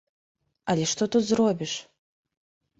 [0.75, 1.77] Але што тут зробіш?